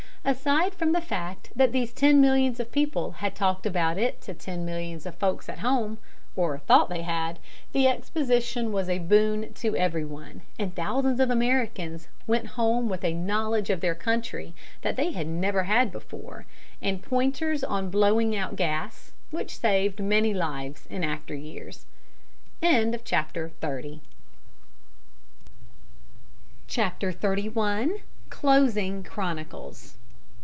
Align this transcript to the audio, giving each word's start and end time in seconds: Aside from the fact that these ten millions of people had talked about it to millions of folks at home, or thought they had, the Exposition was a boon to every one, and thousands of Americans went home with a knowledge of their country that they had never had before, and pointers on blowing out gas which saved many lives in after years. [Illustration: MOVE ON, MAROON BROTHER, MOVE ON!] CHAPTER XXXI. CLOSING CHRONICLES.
Aside 0.23 0.75
from 0.75 0.91
the 0.91 1.01
fact 1.01 1.49
that 1.55 1.71
these 1.71 1.91
ten 1.91 2.21
millions 2.21 2.59
of 2.59 2.71
people 2.71 3.13
had 3.13 3.33
talked 3.33 3.65
about 3.65 3.97
it 3.97 4.21
to 4.21 4.55
millions 4.55 5.07
of 5.07 5.15
folks 5.15 5.49
at 5.49 5.59
home, 5.59 5.97
or 6.35 6.59
thought 6.59 6.89
they 6.89 7.01
had, 7.01 7.39
the 7.71 7.87
Exposition 7.87 8.71
was 8.71 8.87
a 8.87 8.99
boon 8.99 9.51
to 9.55 9.75
every 9.75 10.05
one, 10.05 10.41
and 10.59 10.75
thousands 10.75 11.19
of 11.19 11.31
Americans 11.31 12.07
went 12.27 12.49
home 12.53 12.87
with 12.87 13.03
a 13.03 13.15
knowledge 13.15 13.71
of 13.71 13.81
their 13.81 13.95
country 13.95 14.53
that 14.83 14.95
they 14.95 15.09
had 15.11 15.25
never 15.25 15.63
had 15.63 15.91
before, 15.91 16.45
and 16.83 17.01
pointers 17.01 17.63
on 17.63 17.89
blowing 17.89 18.35
out 18.35 18.55
gas 18.55 19.13
which 19.31 19.57
saved 19.57 19.99
many 19.99 20.35
lives 20.35 20.85
in 20.91 21.03
after 21.03 21.33
years. 21.33 21.87
[Illustration: 22.61 22.91
MOVE 22.91 22.93
ON, 22.93 23.31
MAROON 23.33 23.53
BROTHER, 23.59 23.89
MOVE 23.89 24.01
ON!] 24.01 24.01
CHAPTER 26.67 27.11
XXXI. 27.11 28.01
CLOSING 28.29 29.03
CHRONICLES. 29.03 29.97